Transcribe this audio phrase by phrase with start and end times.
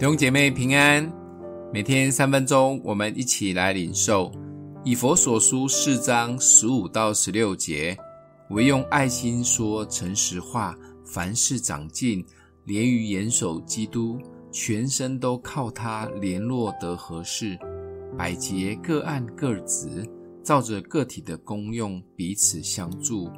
[0.00, 1.12] 弟兄姐妹平安，
[1.74, 4.32] 每天三分钟，我们一起来领受
[4.82, 7.94] 以佛所书四章十五到十六节。
[8.48, 10.74] 唯用爱心说诚实话，
[11.04, 12.24] 凡事长进，
[12.64, 14.18] 连于严守基督，
[14.50, 17.58] 全身都靠他联络得合适，
[18.16, 20.02] 百节各按各职，
[20.42, 23.30] 照着个体的功用彼此相助，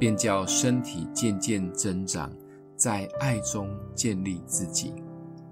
[0.00, 2.28] 便叫身体渐渐增长，
[2.76, 4.92] 在爱中建立自己。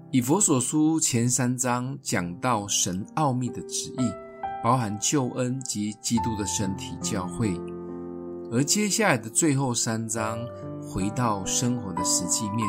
[0.09, 4.09] 以佛所书前三章讲到神奥秘的旨意，
[4.63, 7.59] 包含救恩及基督的身体教会；
[8.49, 10.39] 而接下来的最后三章
[10.81, 12.65] 回到生活的实际面，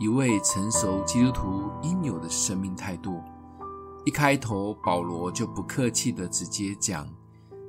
[0.00, 3.20] 一位成熟基督徒应有的生命态度。
[4.06, 7.06] 一开头，保罗就不客气地直接讲：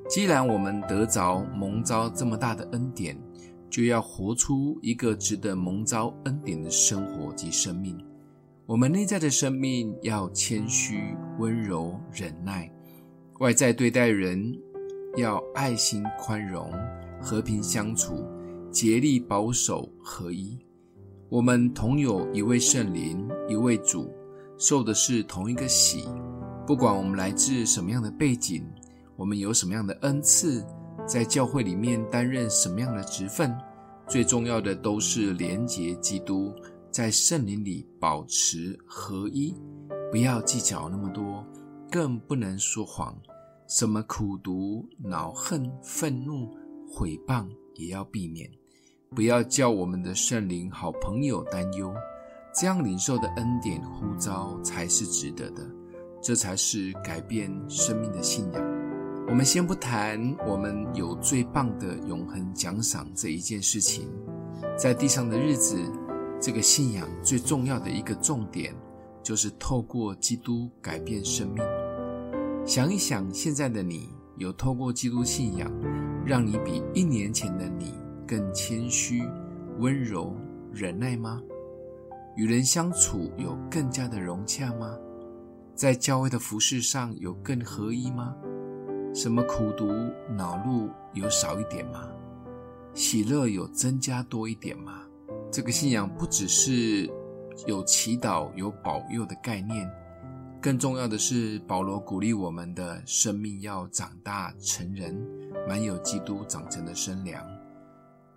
[0.10, 3.22] 既然我们得着蒙召这么大的恩典，
[3.70, 7.98] 就要活出一个值得蒙召恩典的生活及生命。
[8.68, 12.68] 我们内在的生命要谦虚、温柔、忍耐；
[13.40, 14.58] 外在对待人
[15.18, 16.74] 要爱心、宽容、
[17.22, 18.26] 和平相处，
[18.72, 20.58] 竭力保守合一。
[21.30, 24.12] 我们同有一位圣灵、一位主，
[24.58, 26.10] 受的是同一个洗。
[26.66, 28.66] 不管我们来自什么样的背景，
[29.16, 30.66] 我们有什么样的恩赐，
[31.06, 33.56] 在教会里面担任什么样的职分，
[34.08, 36.52] 最重要的都是连结基督。
[36.96, 39.54] 在圣灵里保持合一，
[40.10, 41.46] 不要计较那么多，
[41.92, 43.14] 更不能说谎。
[43.68, 46.56] 什么苦毒、恼恨、愤怒、
[46.90, 48.50] 毁谤也要避免。
[49.14, 51.94] 不要叫我们的圣灵好朋友担忧。
[52.54, 55.70] 这样领受的恩典呼召才是值得的，
[56.22, 58.64] 这才是改变生命的信仰。
[59.28, 64.08] 我们先不谈我们有最棒的永恒奖赏这一件事情，
[64.78, 65.78] 在地上的日子。
[66.46, 68.72] 这个信仰最重要的一个重点，
[69.24, 71.66] 就是透过基督改变生命。
[72.68, 75.72] 想一想，现在的你有透过基督信仰，
[76.24, 77.96] 让你比一年前的你
[78.28, 79.24] 更谦虚、
[79.80, 80.36] 温柔、
[80.72, 81.42] 忍耐吗？
[82.36, 84.96] 与人相处有更加的融洽吗？
[85.74, 88.36] 在教会的服事上有更合一吗？
[89.16, 89.88] 什么苦读、
[90.38, 92.08] 恼怒有少一点吗？
[92.94, 95.05] 喜乐有增加多一点吗？
[95.56, 97.10] 这个信仰不只是
[97.66, 99.90] 有祈祷、有保佑的概念，
[100.62, 105.16] 更重要的是，保罗鼓励我们的生命要长大成人，
[105.66, 107.42] 满有基督长成的身量。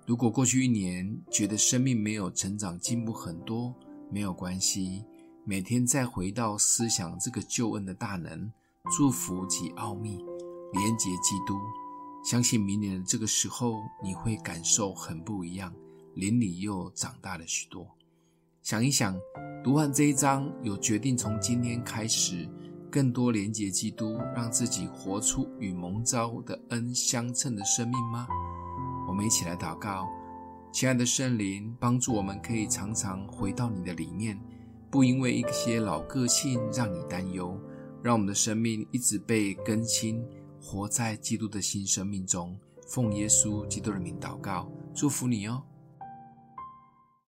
[0.07, 3.75] 如果过去一年觉得生命没有成长进步很多，
[4.13, 5.05] 没有关系，
[5.45, 8.49] 每天再回到思想这个救恩的大能、
[8.97, 10.19] 祝福及奥秘，
[10.73, 11.57] 连结基督，
[12.25, 15.75] 相信明年的这个时候你会感受很不一样。
[16.19, 17.87] 灵里又长大了许多。
[18.61, 19.17] 想一想，
[19.63, 22.49] 读完这一章，有决定从今天开始，
[22.91, 28.27] 更多连接基督，让自己活出与蒙召的恩相称的生命吗？
[29.07, 30.09] 我们一起来祷告，
[30.73, 34.37] 亲爱的圣灵，帮助我们可以常常回到你的里面，
[34.91, 37.57] 不因为一些老个性让你担忧，
[38.03, 40.21] 让我们的生命一直被更新，
[40.61, 42.59] 活在基督的新生命中。
[42.89, 45.63] 奉耶稣基督的名祷告，祝福你哦。